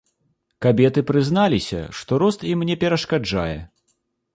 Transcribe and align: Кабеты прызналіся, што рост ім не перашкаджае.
Кабеты 0.65 1.03
прызналіся, 1.11 1.85
што 2.01 2.21
рост 2.27 2.49
ім 2.57 2.67
не 2.71 2.75
перашкаджае. 2.87 3.57